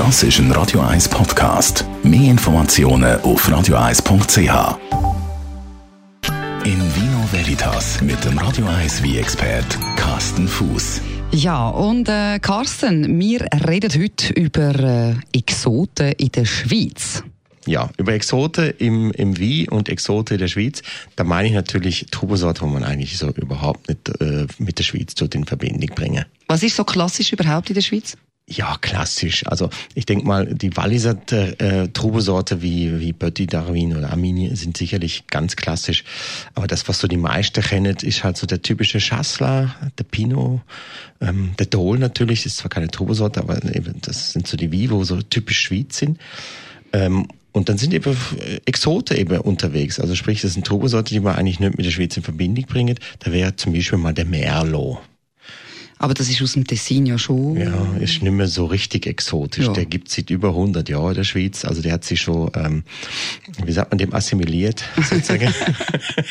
Das 0.00 0.22
ist 0.22 0.38
ein 0.38 0.50
Radio 0.52 0.80
1 0.80 1.10
Podcast. 1.10 1.84
Mehr 2.02 2.30
Informationen 2.30 3.20
auf 3.20 3.46
radio1.ch. 3.46 4.78
In 6.64 6.80
Vino 6.96 7.28
Veritas 7.30 8.00
mit 8.00 8.24
dem 8.24 8.38
Radio 8.38 8.64
1 8.64 9.02
wie 9.02 9.18
expert 9.18 9.66
Carsten 9.96 10.48
Fuß. 10.48 11.02
Ja, 11.32 11.68
und 11.68 12.08
äh, 12.08 12.38
Carsten, 12.38 13.20
wir 13.20 13.46
reden 13.68 13.90
heute 14.02 14.32
über 14.32 14.74
äh, 14.74 15.36
Exoten 15.36 16.12
in 16.12 16.32
der 16.32 16.46
Schweiz. 16.46 17.22
Ja, 17.66 17.90
über 17.98 18.14
Exote 18.14 18.68
im, 18.78 19.10
im 19.12 19.36
Wie 19.36 19.68
und 19.68 19.90
Exote 19.90 20.32
in 20.32 20.40
der 20.40 20.48
Schweiz, 20.48 20.80
da 21.16 21.24
meine 21.24 21.48
ich 21.48 21.54
natürlich 21.54 22.06
Trubesorte, 22.10 22.62
wo 22.62 22.66
man 22.68 22.84
eigentlich 22.84 23.18
so 23.18 23.28
überhaupt 23.28 23.86
nicht 23.86 24.08
äh, 24.22 24.46
mit 24.56 24.78
der 24.78 24.84
Schweiz 24.84 25.14
dort 25.14 25.34
in 25.34 25.44
Verbindung 25.44 25.94
bringen. 25.94 26.24
Was 26.48 26.62
ist 26.62 26.76
so 26.76 26.84
klassisch 26.84 27.34
überhaupt 27.34 27.68
in 27.68 27.74
der 27.74 27.82
Schweiz? 27.82 28.16
Ja, 28.52 28.76
klassisch. 28.80 29.46
Also 29.46 29.70
ich 29.94 30.06
denke 30.06 30.26
mal, 30.26 30.44
die 30.44 30.76
Walliser 30.76 31.16
äh, 31.30 31.86
Trubesorte 31.88 32.62
wie, 32.62 32.98
wie 32.98 33.12
Bötti, 33.12 33.46
Darwin 33.46 33.96
oder 33.96 34.10
Armini 34.10 34.56
sind 34.56 34.76
sicherlich 34.76 35.28
ganz 35.28 35.54
klassisch. 35.54 36.02
Aber 36.56 36.66
das, 36.66 36.88
was 36.88 36.98
so 36.98 37.06
die 37.06 37.16
meisten 37.16 37.62
kennen, 37.62 37.96
ist 38.02 38.24
halt 38.24 38.36
so 38.36 38.48
der 38.48 38.60
typische 38.60 38.98
Chassler, 38.98 39.76
der 39.98 40.04
Pinot, 40.04 40.62
ähm, 41.20 41.52
der 41.60 41.66
Dole 41.66 42.00
natürlich, 42.00 42.44
ist 42.44 42.56
zwar 42.56 42.70
keine 42.70 42.88
Trubesorte, 42.88 43.38
aber 43.38 43.64
eben, 43.72 44.00
das 44.00 44.32
sind 44.32 44.48
so 44.48 44.56
die 44.56 44.90
wo 44.90 45.04
so 45.04 45.22
typisch 45.22 45.60
Schweiz 45.60 45.98
sind. 45.98 46.18
Ähm, 46.92 47.28
und 47.52 47.68
dann 47.68 47.78
sind 47.78 47.94
eben 47.94 48.16
Exote 48.64 49.16
eben 49.16 49.38
unterwegs. 49.38 50.00
Also 50.00 50.16
sprich, 50.16 50.40
das 50.40 50.54
sind 50.54 50.66
Turbosorte, 50.66 51.14
die 51.14 51.20
man 51.20 51.36
eigentlich 51.36 51.60
nicht 51.60 51.76
mit 51.76 51.86
der 51.86 51.92
Schweiz 51.92 52.16
in 52.16 52.24
Verbindung 52.24 52.64
bringt. 52.66 52.98
Da 53.20 53.30
wäre 53.30 53.54
zum 53.54 53.72
Beispiel 53.72 53.98
mal 53.98 54.12
der 54.12 54.24
Merlot. 54.24 54.98
Aber 56.02 56.14
das 56.14 56.30
ist 56.30 56.40
aus 56.40 56.54
dem 56.54 56.66
Tessin 56.66 57.04
ja 57.04 57.18
schon. 57.18 57.58
Ja, 57.58 57.92
ist 58.00 58.22
nicht 58.22 58.32
mehr 58.32 58.48
so 58.48 58.64
richtig 58.64 59.06
exotisch. 59.06 59.66
Ja. 59.66 59.72
Der 59.74 59.84
gibt 59.84 60.10
seit 60.10 60.30
über 60.30 60.48
100 60.48 60.88
Jahren 60.88 61.10
in 61.10 61.16
der 61.16 61.24
Schweiz. 61.24 61.66
Also 61.66 61.82
der 61.82 61.92
hat 61.92 62.04
sich 62.04 62.22
schon, 62.22 62.50
ähm, 62.54 62.84
wie 63.66 63.72
sagt 63.72 63.90
man 63.92 63.98
dem, 63.98 64.14
assimiliert, 64.14 64.82
sozusagen. 64.96 65.52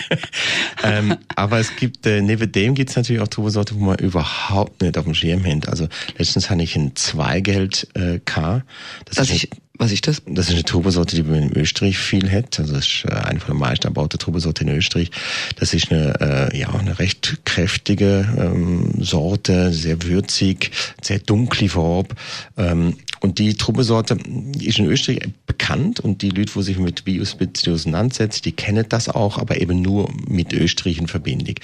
ähm, 0.83 1.17
aber 1.35 1.59
es 1.59 1.75
gibt, 1.75 2.07
äh, 2.07 2.19
neben 2.23 2.51
dem 2.51 2.73
gibt 2.73 2.89
es 2.89 2.95
natürlich 2.95 3.21
auch 3.21 3.27
Turbosorte, 3.27 3.75
wo 3.75 3.79
man 3.85 3.99
überhaupt 3.99 4.81
nicht 4.81 4.97
auf 4.97 5.03
dem 5.03 5.13
Schirm 5.13 5.45
hat. 5.45 5.69
Also 5.69 5.87
letztens 6.17 6.49
hatte 6.49 6.63
ich 6.63 6.75
ein 6.75 6.95
Zweigeld 6.95 7.87
äh, 7.93 8.17
K. 8.25 8.63
Das, 9.05 9.17
das 9.17 9.29
ist, 9.29 9.49
was 9.79 9.93
ist 9.93 10.07
das? 10.07 10.21
Das 10.25 10.49
ist 10.49 10.55
eine 10.55 10.65
Turbosorte, 10.65 11.15
die 11.15 11.23
man 11.23 11.41
in 11.41 11.57
Österreich 11.57 11.97
viel 11.97 12.29
hat. 12.29 12.59
Also 12.59 12.73
das 12.73 12.85
ist 12.85 13.05
äh, 13.05 13.13
eine 13.13 13.39
von 13.39 13.55
den 13.55 13.59
meisten 13.59 13.87
erbauten 13.87 14.19
Turbosorten 14.19 14.67
in 14.67 14.75
Österreich. 14.75 15.09
Das 15.55 15.73
ist 15.73 15.91
eine, 15.91 16.51
äh, 16.53 16.57
ja, 16.57 16.69
eine 16.69 16.99
recht 16.99 17.39
kräftige 17.45 18.27
ähm, 18.37 18.91
Sorte, 18.99 19.71
sehr 19.71 20.03
würzig, 20.03 20.71
sehr 21.01 21.19
dunkle 21.19 21.69
Farbe. 21.69 22.13
Ähm, 22.57 22.97
und 23.21 23.39
die 23.39 23.53
Trubesorte 23.55 24.17
ist 24.59 24.79
in 24.79 24.85
Österreich 24.85 25.29
bekannt 25.45 25.99
und 25.99 26.21
die 26.21 26.29
Leute, 26.29 26.53
die 26.53 26.63
sich 26.63 26.77
mit 26.77 27.05
Bios 27.05 27.35
auseinandersetzen, 27.67 28.41
die 28.43 28.51
kennen 28.51 28.85
das 28.87 29.09
auch, 29.09 29.37
aber 29.37 29.59
eben 29.59 29.81
nur 29.81 30.09
mit 30.27 30.53
Österreich 30.53 30.97
in 30.97 31.07
Verbindung. 31.07 31.55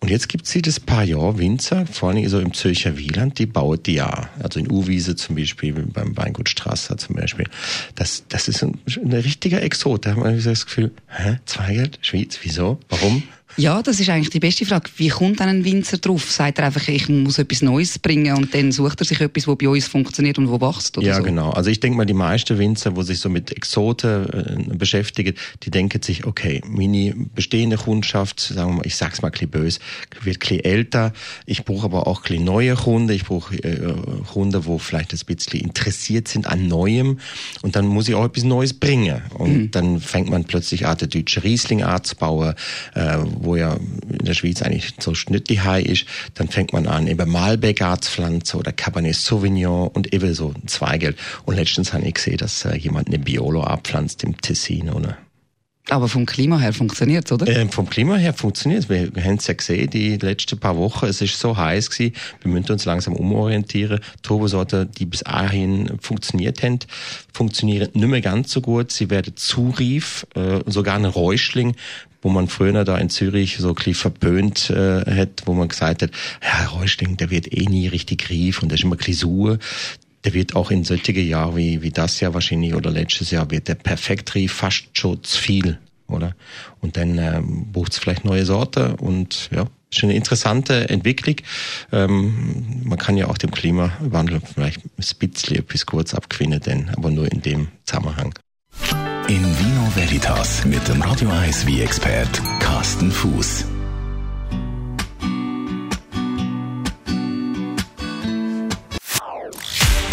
Und 0.00 0.10
jetzt 0.10 0.28
gibt 0.28 0.46
es 0.46 0.52
seit 0.52 0.66
ein 0.66 0.86
paar 0.86 1.04
Jahren 1.04 1.38
Winzer, 1.38 1.86
vor 1.86 2.10
allem 2.10 2.28
so 2.28 2.40
im 2.40 2.52
Zürcher 2.52 2.98
Wieland, 2.98 3.38
die 3.38 3.46
bauen 3.46 3.78
die 3.84 3.94
ja. 3.94 4.28
Also 4.42 4.60
in 4.60 4.70
Uwiese 4.70 5.16
zum 5.16 5.36
Beispiel, 5.36 5.72
beim 5.72 6.16
Weingut 6.16 6.48
Strasser 6.48 6.96
zum 6.98 7.16
Beispiel. 7.16 7.46
Das, 7.94 8.24
das 8.28 8.48
ist 8.48 8.62
ein, 8.62 8.78
ein 8.96 9.12
richtiger 9.12 9.62
Exot. 9.62 10.06
Da 10.06 10.10
hat 10.10 10.18
man 10.18 10.42
das 10.42 10.66
Gefühl, 10.66 10.92
hä, 11.08 11.38
Zweigeld, 11.46 11.98
Schweiz, 12.02 12.38
wieso, 12.42 12.78
warum? 12.88 13.22
Ja, 13.56 13.82
das 13.82 13.98
ist 13.98 14.08
eigentlich 14.08 14.30
die 14.30 14.40
beste 14.40 14.64
Frage. 14.66 14.90
Wie 14.96 15.08
kommt 15.08 15.40
ein 15.40 15.64
Winzer 15.64 15.98
drauf? 15.98 16.30
Sagt 16.30 16.58
er 16.58 16.66
einfach, 16.66 16.86
ich 16.88 17.08
muss 17.08 17.38
etwas 17.38 17.62
Neues 17.62 17.98
bringen 17.98 18.36
und 18.36 18.54
dann 18.54 18.72
sucht 18.72 19.00
er 19.00 19.06
sich 19.06 19.20
etwas, 19.20 19.44
das 19.44 19.56
bei 19.58 19.68
uns 19.68 19.88
funktioniert 19.88 20.38
und 20.38 20.48
wo 20.48 20.60
wächst? 20.60 20.96
Oder 20.98 21.06
ja, 21.06 21.16
so? 21.16 21.22
genau. 21.22 21.50
Also 21.50 21.70
ich 21.70 21.80
denke 21.80 21.96
mal, 21.96 22.04
die 22.04 22.14
meisten 22.14 22.58
Winzer, 22.58 22.94
wo 22.94 23.02
sich 23.02 23.18
so 23.18 23.28
mit 23.28 23.50
Exoten 23.50 24.70
äh, 24.70 24.76
beschäftigen, 24.76 25.34
die 25.62 25.70
denken 25.70 26.02
sich, 26.02 26.24
okay, 26.24 26.60
meine 26.66 27.14
bestehende 27.34 27.76
Kundschaft, 27.76 28.40
sagen 28.40 28.70
wir 28.70 28.76
mal, 28.76 28.86
ich 28.86 28.96
sag's 28.96 29.22
mal 29.22 29.28
ein 29.28 29.32
bisschen 29.32 29.50
böse, 29.50 29.80
wird 30.22 30.36
ein 30.36 30.40
bisschen 30.40 30.64
älter. 30.64 31.12
Ich 31.46 31.64
brauche 31.64 31.86
aber 31.86 32.06
auch 32.06 32.20
ein 32.20 32.28
bisschen 32.28 32.44
neue 32.44 32.74
Kunden. 32.74 33.12
Ich 33.12 33.24
brauche 33.24 33.56
äh, 33.56 33.94
Kunden, 34.32 34.66
wo 34.66 34.78
vielleicht 34.78 35.12
ein 35.12 35.20
bisschen 35.26 35.60
interessiert 35.60 36.28
sind 36.28 36.46
an 36.46 36.68
Neuem. 36.68 37.18
Und 37.62 37.76
dann 37.76 37.86
muss 37.86 38.08
ich 38.08 38.14
auch 38.14 38.24
etwas 38.24 38.44
Neues 38.44 38.74
bringen. 38.74 39.22
Und 39.34 39.52
mhm. 39.52 39.70
dann 39.70 40.00
fängt 40.00 40.30
man 40.30 40.44
plötzlich 40.44 40.86
an, 40.86 40.98
der 40.98 41.08
deutsche 41.08 41.42
Riesling 41.42 41.84
zu 42.02 42.16
bauen, 42.16 42.54
äh, 42.94 43.18
wo 43.40 43.47
ja 43.56 43.74
in 43.74 44.24
der 44.24 44.34
Schweiz 44.34 44.62
eigentlich 44.62 44.94
so 45.00 45.14
schnittlich 45.14 45.60
ist, 45.84 46.06
dann 46.34 46.48
fängt 46.48 46.72
man 46.72 46.86
an, 46.86 47.06
eben 47.06 47.30
Malbec 47.30 47.78
zu 48.00 48.10
pflanzen 48.10 48.58
oder 48.58 48.72
Cabernet 48.72 49.14
Sauvignon 49.14 49.88
und 49.88 50.12
eben 50.12 50.34
so 50.34 50.54
ein 50.54 50.66
Zweigelt. 50.68 51.16
Und 51.44 51.56
letztens 51.56 51.92
habe 51.92 52.04
ich 52.04 52.14
gesehen, 52.14 52.38
dass 52.38 52.64
äh, 52.64 52.76
jemand 52.76 53.08
eine 53.08 53.18
Biolo 53.18 53.62
abpflanzt 53.62 54.24
im 54.24 54.40
Tessin, 54.40 54.90
oder? 54.90 55.18
Aber 55.90 56.08
vom 56.08 56.26
Klima 56.26 56.58
her 56.58 56.72
funktioniert 56.72 57.26
es, 57.26 57.32
oder? 57.32 57.48
Äh, 57.48 57.66
vom 57.68 57.88
Klima 57.88 58.16
her 58.16 58.34
funktioniert 58.34 58.84
es. 58.84 58.88
Wir 58.88 59.24
haben 59.24 59.36
es 59.36 59.46
ja 59.46 59.54
gesehen, 59.54 59.88
die 59.88 60.16
letzten 60.16 60.58
paar 60.58 60.76
Wochen. 60.76 61.06
Es 61.06 61.20
ist 61.22 61.38
so 61.38 61.56
heiß 61.56 61.90
gewesen. 61.90 62.14
Wir 62.42 62.52
müssen 62.52 62.72
uns 62.72 62.84
langsam 62.84 63.14
umorientieren. 63.14 64.00
Turbosorten, 64.22 64.90
die 64.92 65.06
bis 65.06 65.20
dahin 65.20 65.90
funktioniert 66.00 66.62
haben, 66.62 66.80
funktionieren 67.32 67.88
nicht 67.94 68.08
mehr 68.08 68.20
ganz 68.20 68.52
so 68.52 68.60
gut. 68.60 68.92
Sie 68.92 69.08
werden 69.08 69.36
zu 69.36 69.70
rief. 69.78 70.26
Äh, 70.34 70.60
sogar 70.66 70.96
ein 70.96 71.06
Räuschling, 71.06 71.74
wo 72.20 72.28
man 72.28 72.48
früher 72.48 72.84
da 72.84 72.98
in 72.98 73.08
Zürich 73.08 73.56
so 73.58 73.68
ein 73.68 73.74
bisschen 73.74 73.94
verpönt 73.94 74.70
äh, 74.70 75.04
hat, 75.06 75.42
wo 75.46 75.54
man 75.54 75.68
gesagt 75.68 76.02
hat, 76.02 76.10
ja, 76.42 76.66
Räuschling, 76.66 77.16
der 77.16 77.30
wird 77.30 77.50
eh 77.52 77.64
nie 77.64 77.88
richtig 77.88 78.28
rief 78.28 78.62
und 78.62 78.68
der 78.68 78.76
ist 78.76 78.84
immer 78.84 78.96
ein 78.96 78.98
bisschen 78.98 79.14
sauer 79.14 79.58
der 80.24 80.34
wird 80.34 80.56
auch 80.56 80.70
in 80.70 80.84
solche 80.84 81.12
Jahr 81.12 81.56
wie, 81.56 81.82
wie 81.82 81.90
das 81.90 82.20
Jahr 82.20 82.34
wahrscheinlich 82.34 82.74
oder 82.74 82.90
letztes 82.90 83.30
Jahr 83.30 83.50
wird 83.50 83.68
der 83.68 83.76
perfekt 83.76 84.34
rief 84.34 84.52
fast 84.52 84.88
schon 84.92 85.22
zu 85.22 85.38
viel, 85.38 85.78
oder? 86.06 86.34
Und 86.80 86.96
dann 86.96 87.18
ähm, 87.18 87.72
braucht 87.72 87.92
es 87.92 87.98
vielleicht 87.98 88.24
neue 88.24 88.44
Sorte 88.44 88.96
und 88.96 89.50
ja, 89.52 89.66
ist 89.90 90.04
eine 90.04 90.14
interessante 90.14 90.88
Entwicklung. 90.88 91.36
Ähm, 91.92 92.82
man 92.84 92.98
kann 92.98 93.16
ja 93.16 93.28
auch 93.28 93.38
dem 93.38 93.50
Klimawandel 93.50 94.40
vielleicht 94.40 94.84
ein 94.84 95.18
bisschen 95.18 95.56
etwas 95.56 95.86
kurz 95.86 96.14
abgewinnen, 96.14 96.60
denn 96.60 96.90
aber 96.90 97.10
nur 97.10 97.30
in 97.30 97.42
dem 97.42 97.68
Zusammenhang. 97.84 98.34
In 99.28 99.42
Vino 99.42 99.92
Veritas 99.94 100.64
mit 100.64 100.86
dem 100.88 101.02
Radio 101.02 101.28
1 101.30 101.66
wie 101.66 101.82
expert 101.82 102.42
Carsten 102.60 103.10
Fuß. 103.10 103.77